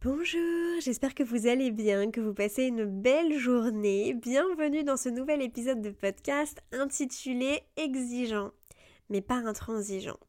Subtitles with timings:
[0.00, 4.14] Bonjour, j'espère que vous allez bien, que vous passez une belle journée.
[4.14, 8.52] Bienvenue dans ce nouvel épisode de podcast intitulé Exigeant,
[9.10, 10.20] mais pas intransigeant.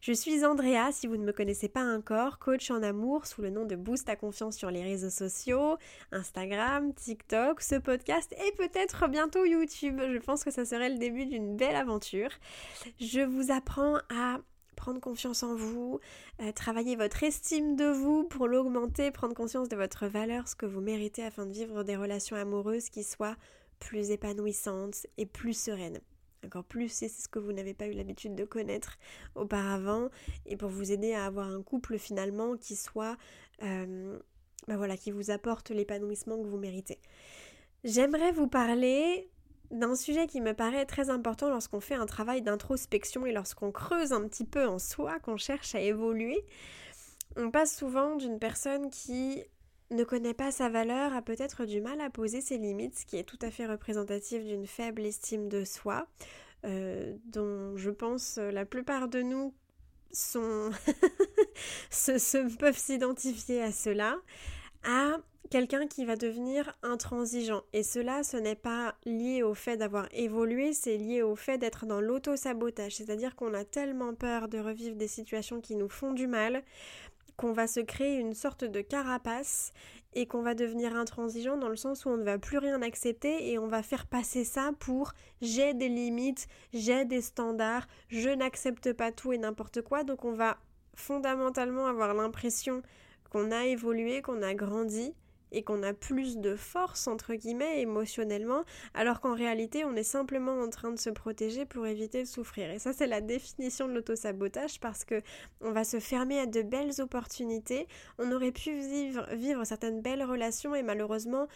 [0.00, 3.50] Je suis Andrea, si vous ne me connaissez pas encore, coach en amour sous le
[3.50, 5.76] nom de Boost ta confiance sur les réseaux sociaux,
[6.10, 10.00] Instagram, TikTok, ce podcast et peut-être bientôt YouTube.
[10.00, 12.30] Je pense que ça serait le début d'une belle aventure.
[12.98, 14.38] Je vous apprends à
[14.74, 16.00] prendre confiance en vous,
[16.40, 20.66] euh, travailler votre estime de vous pour l'augmenter, prendre conscience de votre valeur, ce que
[20.66, 23.36] vous méritez afin de vivre des relations amoureuses qui soient
[23.80, 26.00] plus épanouissantes et plus sereines.
[26.44, 28.98] Encore plus c'est ce que vous n'avez pas eu l'habitude de connaître
[29.34, 30.10] auparavant
[30.44, 33.16] et pour vous aider à avoir un couple finalement qui soit,
[33.60, 36.98] bah voilà, qui vous apporte l'épanouissement que vous méritez.
[37.82, 39.30] J'aimerais vous parler
[39.74, 44.12] d'un sujet qui me paraît très important lorsqu'on fait un travail d'introspection et lorsqu'on creuse
[44.12, 46.44] un petit peu en soi, qu'on cherche à évoluer.
[47.36, 49.42] On passe souvent d'une personne qui
[49.90, 53.16] ne connaît pas sa valeur à peut-être du mal à poser ses limites, ce qui
[53.16, 56.06] est tout à fait représentatif d'une faible estime de soi,
[56.64, 59.52] euh, dont je pense la plupart de nous
[60.14, 60.70] se,
[62.56, 64.16] peuvent s'identifier à cela,
[64.84, 65.18] à
[65.50, 67.62] quelqu'un qui va devenir intransigeant.
[67.72, 71.86] Et cela, ce n'est pas lié au fait d'avoir évolué, c'est lié au fait d'être
[71.86, 72.96] dans l'auto-sabotage.
[72.96, 76.62] C'est-à-dire qu'on a tellement peur de revivre des situations qui nous font du mal
[77.36, 79.72] qu'on va se créer une sorte de carapace
[80.14, 83.50] et qu'on va devenir intransigeant dans le sens où on ne va plus rien accepter
[83.50, 85.12] et on va faire passer ça pour
[85.42, 90.04] j'ai des limites, j'ai des standards, je n'accepte pas tout et n'importe quoi.
[90.04, 90.58] Donc on va
[90.94, 92.82] fondamentalement avoir l'impression
[93.30, 95.12] qu'on a évolué, qu'on a grandi,
[95.54, 100.60] et qu'on a plus de force, entre guillemets, émotionnellement, alors qu'en réalité, on est simplement
[100.60, 102.70] en train de se protéger pour éviter de souffrir.
[102.70, 105.22] Et ça, c'est la définition de l'autosabotage parce que
[105.60, 107.86] on va se fermer à de belles opportunités.
[108.18, 111.46] On aurait pu vivre, vivre certaines belles relations et malheureusement,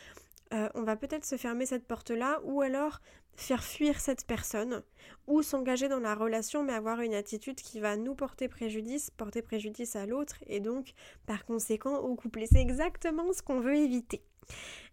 [0.55, 3.01] euh, on va peut-être se fermer cette porte-là ou alors
[3.37, 4.83] faire fuir cette personne
[5.27, 9.43] ou s'engager dans la relation mais avoir une attitude qui va nous porter préjudice, porter
[9.43, 10.93] préjudice à l'autre et donc
[11.27, 12.41] par conséquent au couple.
[12.51, 14.23] c'est exactement ce qu'on veut éviter.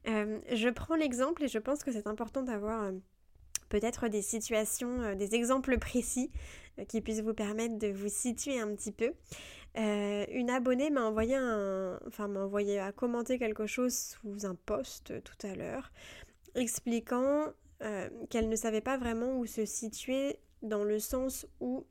[0.07, 2.92] Euh, je prends l'exemple et je pense que c'est important d'avoir euh,
[3.69, 6.31] peut-être des situations, des exemples précis
[6.90, 9.13] qui puissent vous permettre de vous situer un petit peu.
[9.77, 14.56] Euh, une abonnée m'a envoyé un, enfin m'a envoyé à commenter quelque chose sous un
[14.56, 15.92] post tout à l'heure,
[16.56, 17.48] expliquant
[17.83, 21.86] euh, qu'elle ne savait pas vraiment où se situer dans le sens où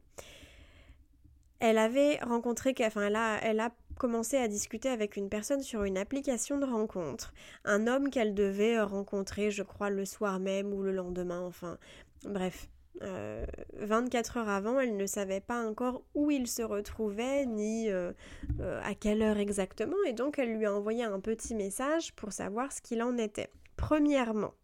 [1.60, 3.02] elle avait rencontré, enfin
[3.42, 7.32] elle a commencé à discuter avec une personne sur une application de rencontre,
[7.64, 11.78] un homme qu'elle devait rencontrer, je crois, le soir même ou le lendemain, enfin,
[12.24, 12.68] bref.
[13.00, 19.22] 24 heures avant, elle ne savait pas encore où il se retrouvait ni à quelle
[19.22, 23.02] heure exactement et donc elle lui a envoyé un petit message pour savoir ce qu'il
[23.02, 23.50] en était.
[23.76, 24.54] Premièrement,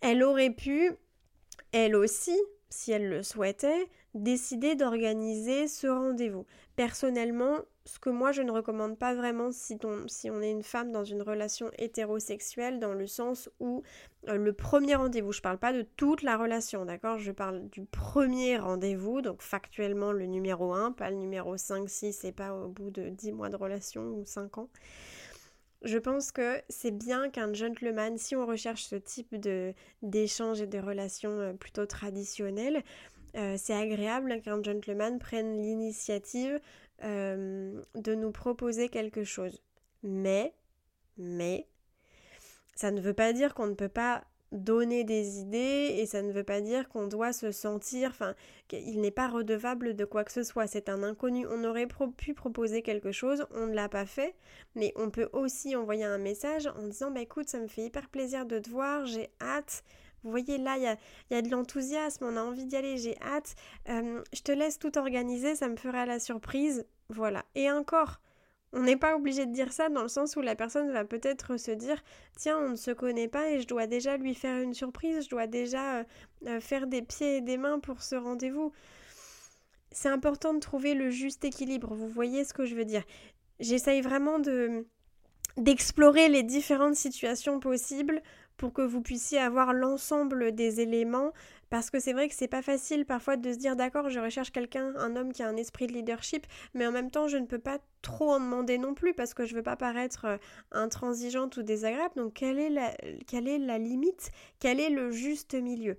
[0.00, 0.92] elle aurait pu,
[1.72, 2.38] elle aussi,
[2.68, 6.46] si elle le souhaitait, décider d'organiser ce rendez-vous.
[6.76, 9.78] Personnellement, ce que moi je ne recommande pas vraiment si,
[10.08, 13.82] si on est une femme dans une relation hétérosexuelle, dans le sens où
[14.28, 17.18] euh, le premier rendez-vous, je ne parle pas de toute la relation, d'accord?
[17.18, 22.24] Je parle du premier rendez-vous, donc factuellement le numéro 1, pas le numéro 5, 6
[22.24, 24.68] et pas au bout de 10 mois de relation ou 5 ans.
[25.82, 29.36] Je pense que c'est bien qu'un gentleman, si on recherche ce type
[30.02, 32.82] d'échange et de relations euh, plutôt traditionnelles,
[33.36, 36.58] euh, c'est agréable qu'un gentleman prenne l'initiative
[37.04, 39.62] euh, de nous proposer quelque chose.
[40.02, 40.54] Mais,
[41.18, 41.66] mais,
[42.74, 46.32] ça ne veut pas dire qu'on ne peut pas donner des idées et ça ne
[46.32, 48.34] veut pas dire qu'on doit se sentir, enfin,
[48.68, 50.66] qu'il n'est pas redevable de quoi que ce soit.
[50.66, 51.46] C'est un inconnu.
[51.48, 54.34] On aurait pu proposer quelque chose, on ne l'a pas fait,
[54.74, 58.08] mais on peut aussi envoyer un message en disant, bah écoute, ça me fait hyper
[58.08, 59.82] plaisir de te voir, j'ai hâte.
[60.26, 60.82] Vous voyez, là, il
[61.30, 63.54] y a, de l'enthousiasme, on a envie d'y aller, j'ai hâte.
[63.88, 66.84] Euh, je te laisse tout organiser, ça me fera la surprise.
[67.08, 67.44] Voilà.
[67.54, 68.20] Et encore,
[68.72, 71.58] on n'est pas obligé de dire ça dans le sens où la personne va peut-être
[71.58, 72.02] se dire
[72.36, 75.30] tiens on ne se connaît pas et je dois déjà lui faire une surprise, je
[75.30, 76.04] dois déjà euh,
[76.46, 78.72] euh, faire des pieds et des mains pour ce rendez-vous.
[79.92, 83.04] C'est important de trouver le juste équilibre, vous voyez ce que je veux dire.
[83.60, 84.84] J'essaye vraiment de
[85.56, 88.20] d'explorer les différentes situations possibles
[88.56, 91.32] pour que vous puissiez avoir l'ensemble des éléments
[91.68, 94.52] parce que c'est vrai que c'est pas facile parfois de se dire d'accord, je recherche
[94.52, 97.46] quelqu'un, un homme qui a un esprit de leadership, mais en même temps je ne
[97.46, 100.38] peux pas trop en demander non plus parce que je veux pas paraître euh,
[100.70, 102.14] intransigeante ou désagréable.
[102.16, 102.94] Donc quelle est la,
[103.26, 104.30] quelle est la limite?
[104.60, 105.98] Quel est le juste milieu?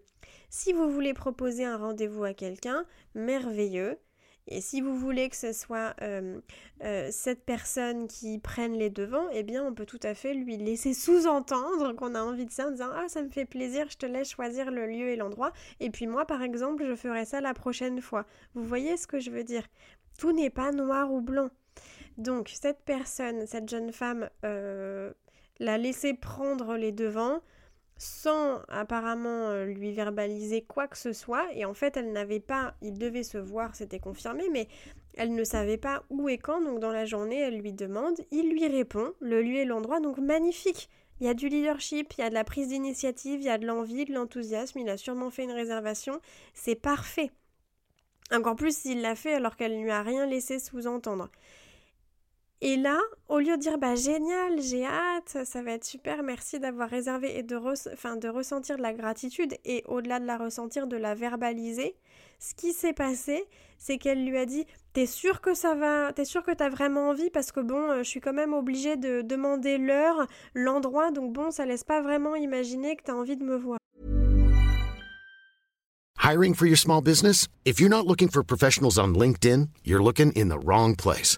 [0.49, 3.97] Si vous voulez proposer un rendez-vous à quelqu'un, merveilleux.
[4.47, 6.39] Et si vous voulez que ce soit euh,
[6.83, 10.57] euh, cette personne qui prenne les devants, eh bien on peut tout à fait lui
[10.57, 13.97] laisser sous-entendre qu'on a envie de ça en disant Ah ça me fait plaisir, je
[13.97, 15.51] te laisse choisir le lieu et l'endroit.
[15.79, 18.25] Et puis moi par exemple je ferai ça la prochaine fois.
[18.53, 19.63] Vous voyez ce que je veux dire?
[20.17, 21.49] Tout n'est pas noir ou blanc.
[22.17, 25.11] Donc cette personne, cette jeune femme, euh,
[25.59, 27.41] l'a laissé prendre les devants
[27.97, 31.47] sans apparemment euh, lui verbaliser quoi que ce soit.
[31.53, 34.67] Et en fait, elle n'avait pas, il devait se voir, c'était confirmé, mais
[35.15, 36.61] elle ne savait pas où et quand.
[36.61, 39.99] Donc dans la journée, elle lui demande, il lui répond, le lieu et l'endroit.
[39.99, 40.89] Donc magnifique.
[41.19, 43.57] Il y a du leadership, il y a de la prise d'initiative, il y a
[43.57, 44.79] de l'envie, de l'enthousiasme.
[44.79, 46.21] Il a sûrement fait une réservation.
[46.53, 47.31] C'est parfait.
[48.31, 51.29] Encore plus s'il l'a fait alors qu'elle ne lui a rien laissé sous-entendre.
[52.59, 52.99] Et là,
[53.29, 57.37] au lieu de dire bah génial, j'ai hâte, ça va être super, merci d'avoir réservé
[57.37, 61.95] et de, ressentir de la gratitude et au-delà de la ressentir, de la verbaliser,
[62.39, 63.45] ce qui s'est passé,
[63.77, 67.09] c'est qu'elle lui a dit T'es sûr que ça va, t'es sûr que t'as vraiment
[67.09, 67.29] envie?
[67.29, 70.25] Parce que bon, euh, je suis quand même obligée de demander l'heure,
[70.55, 73.77] l'endroit, donc bon, ça laisse pas vraiment imaginer que t'as envie de me voir.
[76.23, 77.47] Hiring for your small business?
[77.65, 81.37] If you're not looking for professionals on LinkedIn, you're looking in the wrong place.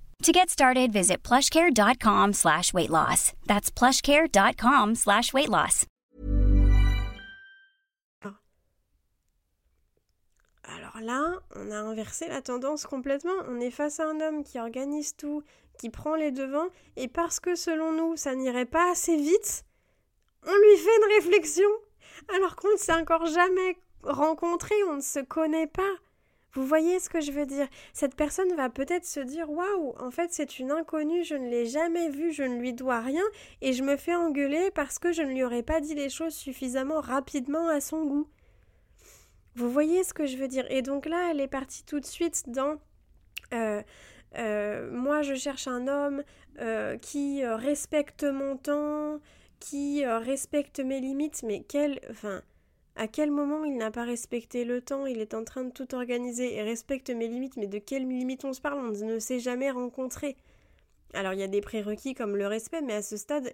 [0.21, 3.33] To get started, visit plushcare.com slash weight loss.
[3.47, 5.87] That's plushcare.com slash weight loss.
[10.63, 13.33] Alors là, on a inversé la tendance complètement.
[13.47, 15.41] On est face à un homme qui organise tout,
[15.79, 19.65] qui prend les devants, et parce que selon nous, ça n'irait pas assez vite,
[20.45, 21.69] on lui fait une réflexion.
[22.35, 25.95] Alors qu'on ne s'est encore jamais rencontré, on ne se connaît pas.
[26.53, 27.67] Vous voyez ce que je veux dire?
[27.93, 31.65] Cette personne va peut-être se dire Waouh, en fait c'est une inconnue, je ne l'ai
[31.65, 33.23] jamais vue, je ne lui dois rien,
[33.61, 36.33] et je me fais engueuler parce que je ne lui aurais pas dit les choses
[36.33, 38.27] suffisamment rapidement à son goût.
[39.55, 40.65] Vous voyez ce que je veux dire?
[40.69, 42.77] Et donc là, elle est partie tout de suite dans
[43.53, 43.81] euh,
[44.37, 46.23] euh, moi, je cherche un homme
[46.59, 49.19] euh, qui respecte mon temps,
[49.59, 52.41] qui respecte mes limites, mais quel, enfin,
[52.95, 55.95] à quel moment il n'a pas respecté le temps Il est en train de tout
[55.95, 59.39] organiser et respecte mes limites, mais de quelles limites on se parle On ne s'est
[59.39, 60.35] jamais rencontré.
[61.13, 63.53] Alors il y a des prérequis comme le respect, mais à ce stade,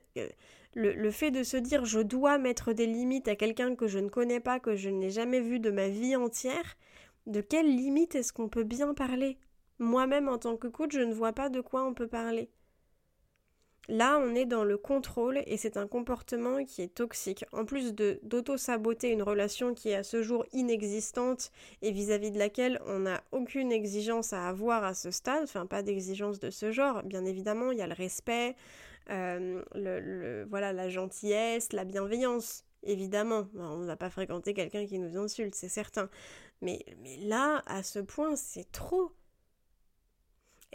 [0.76, 4.10] le, fait de se dire je dois mettre des limites à quelqu'un que je ne
[4.10, 6.78] connais pas, que je n'ai jamais vu de ma vie entière,
[7.26, 9.38] de quelles limites est-ce qu'on peut bien parler?
[9.80, 12.50] Moi-même en tant que coach, je ne vois pas de quoi on peut parler.
[13.90, 17.46] Là, on est dans le contrôle et c'est un comportement qui est toxique.
[17.54, 21.52] En plus de d'auto-saboter une relation qui est à ce jour inexistante
[21.82, 25.84] et vis-à-vis de laquelle on n'a aucune exigence à avoir à ce stade, enfin pas
[25.84, 27.02] d'exigence de ce genre.
[27.04, 28.58] Bien évidemment, il y a le respect,
[29.10, 29.64] euh,
[30.50, 33.48] voilà, la gentillesse, la bienveillance, évidemment.
[33.56, 36.10] On ne va pas fréquenter quelqu'un qui nous insulte, c'est certain.
[36.62, 36.86] Mais
[37.22, 39.14] là, à ce point, c'est trop.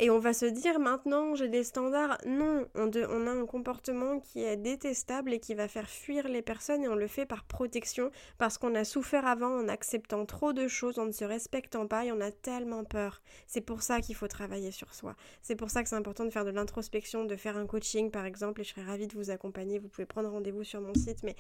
[0.03, 2.19] Et on va se dire maintenant j'ai des standards.
[2.27, 6.83] Non, on, a un comportement qui est détestable et qui va faire fuir les personnes
[6.83, 10.67] et on le fait par protection parce qu'on a souffert avant en acceptant trop de
[10.67, 13.23] choses, en ne se respectant pas et on a tellement peur.
[13.47, 15.15] C'est pour ça qu'il faut travailler sur soi.
[15.41, 18.27] C'est pour ça que c'est important de faire de l'introspection, de faire un coaching par
[18.27, 19.79] exemple et je serais ravie de vous accompagner.
[19.79, 21.37] Vous pouvez prendre rendez-vous sur mon site mais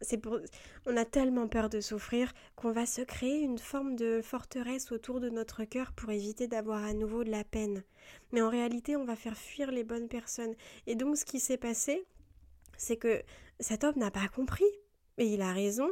[0.00, 0.40] c'est pour
[0.86, 5.20] on a tellement peur de souffrir qu'on va se créer une forme de forteresse autour
[5.20, 7.84] de notre cœur pour éviter d'avoir à nouveau de la peine.
[8.32, 10.54] Mais en réalité, on va faire fuir les bonnes personnes.
[10.86, 12.04] Et donc, ce qui s'est passé,
[12.76, 13.22] c'est que
[13.58, 14.64] cet homme n'a pas compris.
[15.18, 15.90] Et il a raison.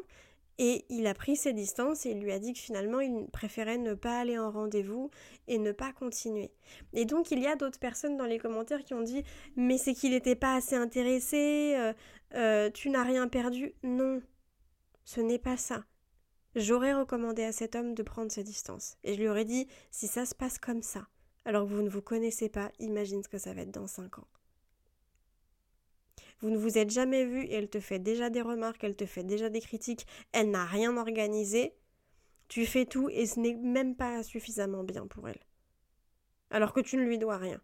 [0.61, 3.79] Et il a pris ses distances et il lui a dit que finalement il préférait
[3.79, 5.09] ne pas aller en rendez-vous
[5.47, 6.51] et ne pas continuer.
[6.93, 9.23] Et donc il y a d'autres personnes dans les commentaires qui ont dit
[9.55, 11.93] mais c'est qu'il n'était pas assez intéressé, euh,
[12.35, 13.73] euh, tu n'as rien perdu.
[13.85, 14.21] Non,
[15.05, 15.85] ce n'est pas ça.
[16.57, 18.97] J'aurais recommandé à cet homme de prendre ses distances.
[19.05, 21.07] Et je lui aurais dit si ça se passe comme ça,
[21.45, 24.19] alors que vous ne vous connaissez pas, imagine ce que ça va être dans 5
[24.19, 24.29] ans.
[26.41, 29.07] Vous ne vous êtes jamais vu et elle te fait déjà des remarques, elle te
[29.07, 31.75] fait déjà des critiques, elle n'a rien organisé.
[32.47, 35.41] Tu fais tout et ce n'est même pas suffisamment bien pour elle.
[36.51, 37.61] Alors que tu ne lui dois rien.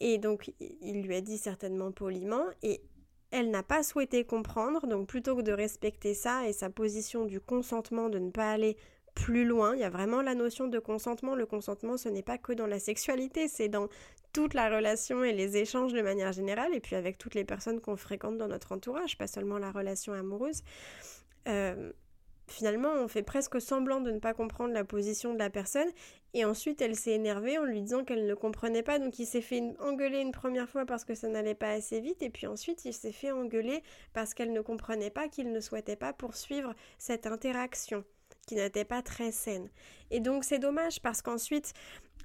[0.00, 2.82] Et donc il lui a dit certainement poliment et
[3.30, 7.40] elle n'a pas souhaité comprendre, donc plutôt que de respecter ça et sa position du
[7.40, 8.76] consentement de ne pas aller
[9.20, 9.74] plus loin.
[9.74, 11.34] Il y a vraiment la notion de consentement.
[11.34, 13.88] Le consentement, ce n'est pas que dans la sexualité, c'est dans
[14.32, 17.80] toute la relation et les échanges de manière générale, et puis avec toutes les personnes
[17.80, 20.62] qu'on fréquente dans notre entourage, pas seulement la relation amoureuse.
[21.48, 21.92] Euh,
[22.46, 25.88] finalement, on fait presque semblant de ne pas comprendre la position de la personne,
[26.32, 29.40] et ensuite elle s'est énervée en lui disant qu'elle ne comprenait pas, donc il s'est
[29.40, 32.84] fait engueuler une première fois parce que ça n'allait pas assez vite, et puis ensuite
[32.84, 37.26] il s'est fait engueuler parce qu'elle ne comprenait pas qu'il ne souhaitait pas poursuivre cette
[37.26, 38.04] interaction
[38.50, 39.68] qui n'était pas très saine.
[40.10, 41.72] Et donc c'est dommage parce qu'ensuite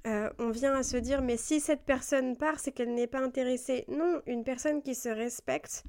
[0.08, 3.20] euh, on vient à se dire mais si cette personne part c'est qu'elle n'est pas
[3.20, 3.84] intéressée.
[3.86, 5.84] Non, une personne qui se respecte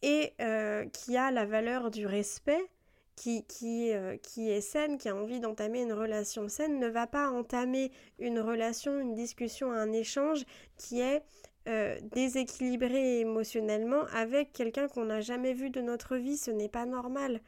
[0.00, 2.70] et euh, qui a la valeur du respect,
[3.16, 7.06] qui, qui, euh, qui est saine, qui a envie d'entamer une relation saine, ne va
[7.06, 10.42] pas entamer une relation, une discussion, un échange
[10.78, 11.22] qui est
[12.12, 16.36] déséquilibré émotionnellement avec quelqu'un qu'on n'a jamais vu de notre vie.
[16.36, 17.40] Ce n'est pas normal.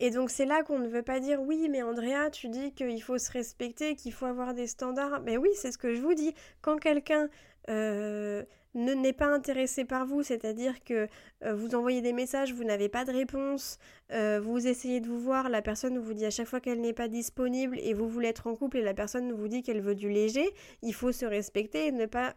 [0.00, 3.02] Et donc c'est là qu'on ne veut pas dire oui, mais Andrea, tu dis qu'il
[3.02, 5.20] faut se respecter, qu'il faut avoir des standards.
[5.22, 6.34] Mais oui, c'est ce que je vous dis.
[6.62, 7.28] Quand quelqu'un
[7.70, 8.42] euh,
[8.74, 11.06] ne n'est pas intéressé par vous, c'est-à-dire que
[11.44, 13.78] euh, vous envoyez des messages, vous n'avez pas de réponse,
[14.10, 16.92] euh, vous essayez de vous voir, la personne vous dit à chaque fois qu'elle n'est
[16.92, 19.94] pas disponible et vous voulez être en couple et la personne vous dit qu'elle veut
[19.94, 22.34] du léger, il faut se respecter et ne pas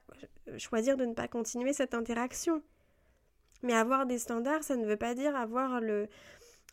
[0.59, 2.61] choisir de ne pas continuer cette interaction.
[3.63, 6.07] Mais avoir des standards, ça ne veut pas dire avoir le,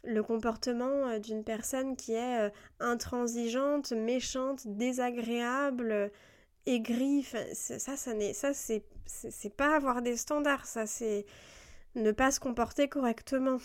[0.05, 6.11] le comportement euh, d'une personne qui est euh, intransigeante, méchante, désagréable,
[6.67, 7.27] aigrie.
[7.53, 10.67] ça, ça n'est, ça c'est, c'est pas avoir des standards.
[10.67, 11.27] Ça, c'est
[11.95, 13.59] ne pas se comporter correctement.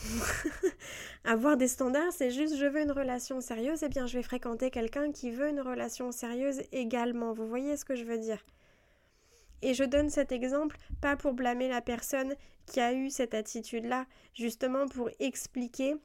[1.24, 4.69] avoir des standards, c'est juste je veux une relation sérieuse, eh bien je vais fréquenter
[4.69, 7.34] quelqu'un qui veut une relation sérieuse également.
[7.34, 8.46] Vous voyez ce que je veux dire?
[9.62, 14.05] Et je donne cet exemple pas pour blâmer la personne qui a eu cette attitude-là,
[14.34, 15.96] justement pour expliquer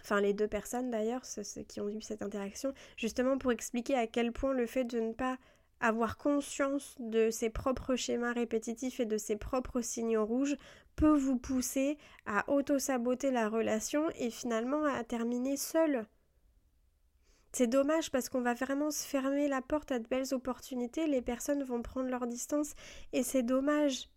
[0.00, 4.06] enfin les deux personnes d'ailleurs, ceux, qui ont eu cette interaction, justement pour expliquer à
[4.06, 5.38] quel point le fait de ne pas
[5.80, 10.56] avoir conscience de ses propres schémas répétitifs et de ses propres signaux rouges
[10.94, 16.06] peut vous pousser à auto-saboter la relation et finalement à terminer seul.
[17.52, 21.22] C'est dommage parce qu'on va vraiment se fermer la porte à de belles opportunités, les
[21.22, 22.74] personnes vont prendre leur distance
[23.12, 24.08] et c'est dommage.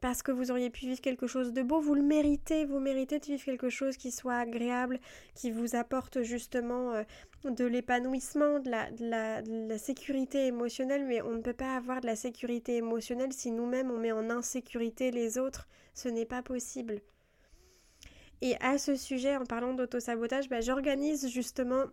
[0.00, 3.18] Parce que vous auriez pu vivre quelque chose de beau, vous le méritez, vous méritez
[3.18, 5.00] de vivre quelque chose qui soit agréable,
[5.34, 7.02] qui vous apporte justement euh,
[7.44, 12.76] de l'épanouissement, de la, sécurité émotionnelle, mais on ne peut pas avoir de la sécurité
[12.76, 17.00] émotionnelle si nous-mêmes on met en insécurité les autres, ce n'est pas possible.
[18.42, 21.84] Et à ce sujet, en parlant d'autosabotage, bah, j'organise justement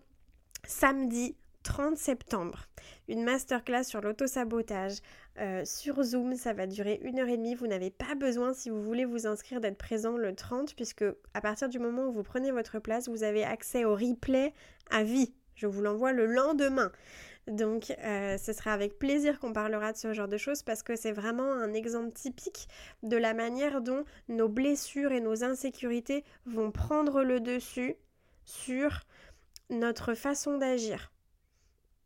[0.66, 2.68] samedi 30 septembre
[3.08, 4.98] une masterclass sur l'autosabotage
[5.40, 6.36] euh, sur Zoom.
[6.36, 7.56] Ça va durer une heure et demie.
[7.56, 11.42] Vous n'avez pas besoin, si vous voulez vous inscrire, d'être présent le 30, puisque à
[11.42, 14.54] partir du moment où vous prenez votre place, vous avez accès au replay
[14.90, 15.34] à vie.
[15.56, 16.92] Je vous l'envoie le lendemain.
[17.48, 20.96] Donc, euh, ce sera avec plaisir qu'on parlera de ce genre de choses parce que
[20.96, 22.70] c'est vraiment un exemple typique
[23.04, 27.96] de la manière dont nos blessures et nos insécurités vont prendre le dessus
[28.46, 29.02] sur
[29.70, 31.13] notre façon d'agir.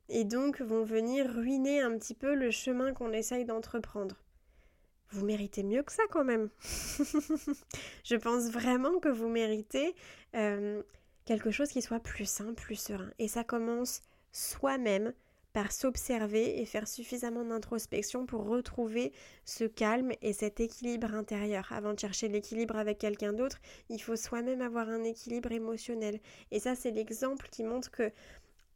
[0.09, 4.15] Et donc vont venir ruiner un petit peu le chemin qu'on essaye d'entreprendre.
[5.09, 6.49] Vous méritez mieux que ça quand même.
[8.03, 9.95] Je pense vraiment que vous méritez
[10.35, 10.81] euh,
[11.25, 13.11] quelque chose qui soit plus sain, plus serein.
[13.19, 15.13] Et ça commence soi-même
[15.53, 19.11] par s'observer et faire suffisamment d'introspection pour retrouver
[19.43, 21.67] ce calme et cet équilibre intérieur.
[21.71, 23.57] Avant de chercher l'équilibre avec quelqu'un d'autre,
[23.89, 26.19] il faut soi-même avoir un équilibre émotionnel.
[26.51, 28.11] Et ça, c'est l'exemple qui montre que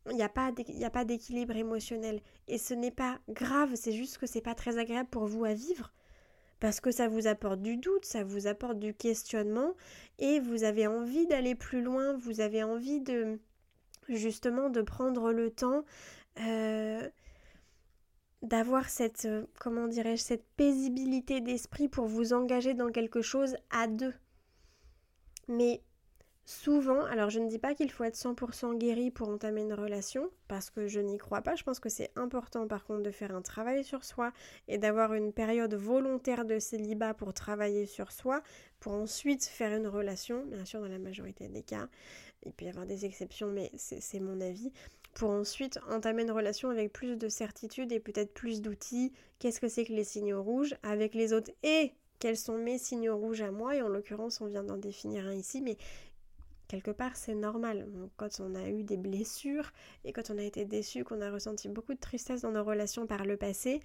[0.10, 2.22] il n'y a pas d'équilibre émotionnel.
[2.48, 5.54] Et ce n'est pas grave, c'est juste que c'est pas très agréable pour vous à
[5.54, 5.94] vivre.
[6.60, 9.74] Parce que ça vous apporte du doute, ça vous apporte du questionnement,
[10.20, 13.40] et vous avez envie d'aller plus loin, vous avez envie de
[14.10, 15.84] justement de prendre le temps
[16.40, 17.10] euh,
[18.42, 23.88] d'avoir cette, euh, comment dirais-je, cette paisibilité d'esprit pour vous engager dans quelque chose à
[23.88, 24.14] deux.
[25.48, 25.82] Mais
[26.52, 30.30] souvent, alors je ne dis pas qu'il faut être 100% guéri pour entamer une relation,
[30.48, 33.36] parce que je n'y crois pas, je pense que c'est important par contre de faire
[33.36, 34.32] un travail sur soi
[34.68, 38.44] et d'avoir une période volontaire de célibat pour travailler sur soi,
[38.80, 41.88] pour ensuite faire une relation, bien sûr dans la majorité des cas,
[42.44, 44.72] il peut y avoir des exceptions, mais c'est mon avis,
[45.14, 49.12] pour ensuite entamer une relation avec plus de certitude et peut-être plus d'outils.
[49.40, 51.52] Qu'est-ce que c'est que les signaux rouges avec les autres?
[51.64, 53.76] Et quels sont mes signaux rouges à moi?
[53.76, 55.78] Et en l'occurrence on vient d'en définir un ici mais
[56.72, 59.74] quelque part c'est normal quand on a eu des blessures
[60.06, 63.06] et quand on a été déçu qu'on a ressenti beaucoup de tristesse dans nos relations
[63.08, 63.82] par le passé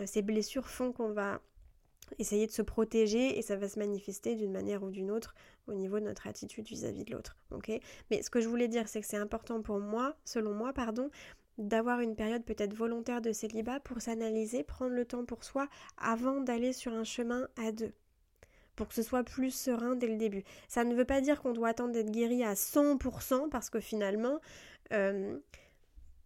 [0.00, 1.40] euh, ces blessures font qu'on va
[2.18, 5.34] essayer de se protéger et ça va se manifester d'une manière ou d'une autre
[5.66, 7.36] au niveau de notre attitude vis-à-vis de l'autre.
[8.10, 11.10] Mais ce que je voulais dire, c'est que c'est important pour moi, selon moi, pardon,
[11.58, 15.68] d'avoir une période peut-être volontaire de célibat pour s'analyser, prendre le temps pour soi
[15.98, 17.92] avant d'aller sur un chemin à deux
[18.76, 20.44] pour que ce soit plus serein dès le début.
[20.68, 24.40] Ça ne veut pas dire qu'on doit attendre d'être guéri à 100% parce que finalement,
[24.92, 25.38] euh,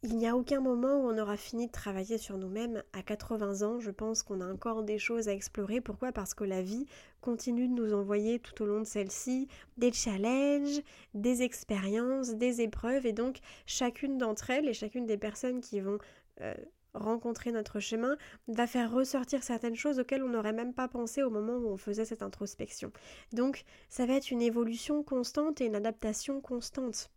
[0.02, 2.82] il n'y a aucun moment où on aura fini de travailler sur nous-mêmes.
[2.94, 5.82] À 80 ans, je pense qu'on a encore des choses à explorer.
[5.82, 6.10] Pourquoi?
[6.10, 6.86] Parce que la vie
[7.20, 10.80] continue de nous envoyer tout au long de celle-ci des challenges,
[11.12, 13.04] des expériences, des épreuves.
[13.04, 15.98] Et donc, chacune d'entre elles et chacune des personnes qui vont
[16.40, 16.54] euh,
[16.94, 18.16] rencontrer notre chemin
[18.48, 21.76] va faire ressortir certaines choses auxquelles on n'aurait même pas pensé au moment où on
[21.76, 22.92] faisait cette introspection.
[23.32, 27.10] Donc, ça va être une évolution constante et une adaptation constante.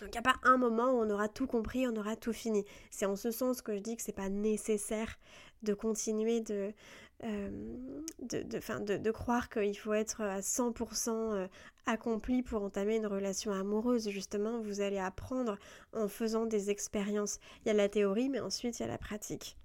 [0.00, 2.32] Donc il n'y a pas un moment où on aura tout compris, on aura tout
[2.32, 2.64] fini.
[2.90, 5.18] C'est en ce sens que je dis que c'est pas nécessaire
[5.62, 6.72] de continuer de,
[7.24, 7.50] euh,
[8.20, 11.46] de, de, de, croire qu'il faut être à 100% euh,
[11.86, 14.08] accompli pour entamer une relation amoureuse.
[14.08, 15.56] Justement, vous allez apprendre
[15.92, 17.38] en faisant des expériences.
[17.64, 19.56] Il y a la théorie, mais ensuite il y a la pratique.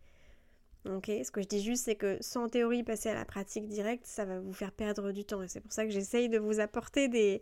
[0.86, 4.06] Ok, ce que je dis juste, c'est que sans théorie, passer à la pratique directe,
[4.06, 5.42] ça va vous faire perdre du temps.
[5.42, 7.42] Et c'est pour ça que j'essaye de vous apporter des,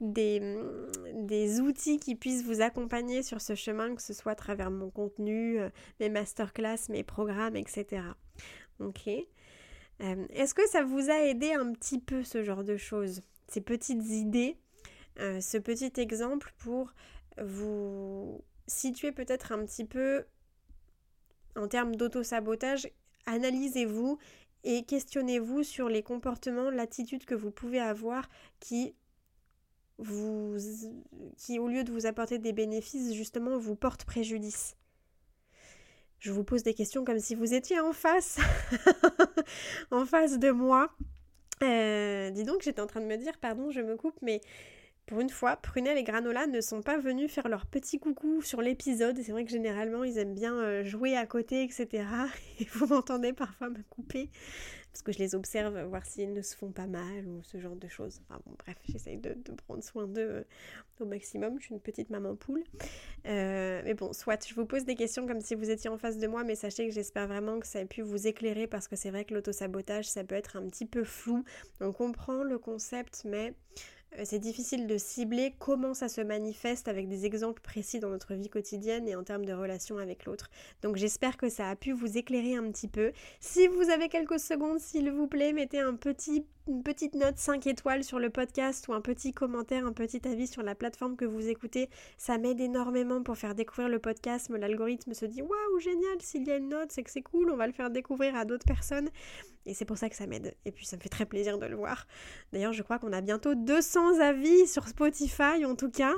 [0.00, 4.90] des, outils qui puissent vous accompagner sur ce chemin, que ce soit à travers mon
[4.90, 5.68] contenu, euh,
[6.00, 8.02] mes masterclass, mes programmes, etc.
[8.80, 9.08] Ok
[10.02, 13.60] euh, Est-ce que ça vous a aidé un petit peu ce genre de choses Ces
[13.60, 14.56] petites idées,
[15.18, 16.92] euh, ce petit exemple pour
[17.40, 20.24] vous situer peut-être un petit peu
[21.56, 22.88] en termes d'auto-sabotage,
[23.26, 24.18] analysez-vous
[24.64, 28.28] et questionnez-vous sur les comportements, l'attitude que vous pouvez avoir
[28.60, 28.94] qui
[29.98, 30.56] vous,
[31.36, 34.76] qui au lieu de vous apporter des bénéfices, justement, vous porte préjudice.
[36.20, 38.38] Je vous pose des questions comme si vous étiez en face,
[39.90, 40.94] en face de moi.
[41.62, 44.42] Euh, dis donc, j'étais en train de me dire, pardon, je me coupe, mais
[45.06, 48.60] pour une fois, Prunelle et Granola ne sont pas venus faire leur petit coucou sur
[48.60, 49.18] l'épisode.
[49.22, 52.04] C'est vrai que généralement, ils aiment bien euh, jouer à côté, etc.
[52.60, 54.30] Et vous m'entendez parfois me couper.
[54.92, 57.76] Parce que je les observe, voir s'ils ne se font pas mal ou ce genre
[57.76, 58.20] de choses.
[58.22, 60.44] Enfin bon, bref, j'essaye de, prendre soin d'eux euh,
[61.00, 61.58] au maximum.
[61.58, 62.64] Je suis une petite maman poule.
[63.26, 66.18] Euh, mais bon, soit, je vous pose des questions comme si vous étiez en face
[66.18, 68.96] de moi, mais sachez que j'espère vraiment que ça ait pu vous éclairer parce que
[68.96, 71.44] c'est vrai que l'autosabotage, ça peut être un petit peu flou.
[71.80, 73.54] On comprend le concept, mais
[74.24, 78.48] c'est difficile de cibler comment ça se manifeste avec des exemples précis dans notre vie
[78.48, 80.50] quotidienne et en termes de relation avec l'autre.
[80.82, 83.12] Donc j'espère que ça a pu vous éclairer un petit peu.
[83.40, 87.66] Si vous avez quelques secondes, s'il vous plaît, mettez un petit une petite note 5
[87.66, 91.24] étoiles sur le podcast ou un petit commentaire, un petit avis sur la plateforme que
[91.24, 91.90] vous écoutez.
[92.16, 94.48] Ça m'aide énormément pour faire découvrir le podcast.
[94.50, 97.56] L'algorithme se dit waouh, génial, s'il y a une note, c'est que c'est cool, on
[97.56, 99.10] va le faire découvrir à d'autres personnes.
[99.66, 100.54] Et c'est pour ça que ça m'aide.
[100.64, 102.06] Et puis ça me fait très plaisir de le voir.
[102.52, 106.14] D'ailleurs, je crois qu'on a bientôt 200 avis sur Spotify en tout cas.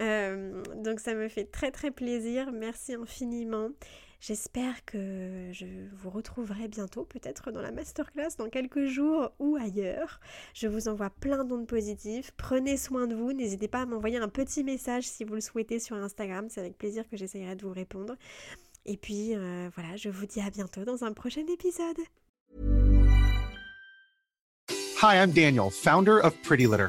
[0.00, 2.50] Euh, donc ça me fait très très plaisir.
[2.52, 3.70] Merci infiniment.
[4.26, 10.18] J'espère que je vous retrouverai bientôt, peut-être dans la masterclass, dans quelques jours ou ailleurs.
[10.54, 12.30] Je vous envoie plein d'ondes positives.
[12.38, 13.34] Prenez soin de vous.
[13.34, 16.46] N'hésitez pas à m'envoyer un petit message si vous le souhaitez sur Instagram.
[16.48, 18.16] C'est avec plaisir que j'essayerai de vous répondre.
[18.86, 21.98] Et puis euh, voilà, je vous dis à bientôt dans un prochain épisode.
[25.02, 26.88] Hi, I'm Daniel, founder of Pretty Litter.